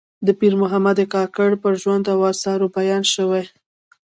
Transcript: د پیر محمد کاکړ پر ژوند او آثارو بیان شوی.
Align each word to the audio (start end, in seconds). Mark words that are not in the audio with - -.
د 0.25 0.27
پیر 0.39 0.53
محمد 0.61 0.97
کاکړ 1.13 1.49
پر 1.63 1.73
ژوند 1.81 2.05
او 2.13 2.19
آثارو 2.31 2.67
بیان 2.77 3.03
شوی. 3.13 3.43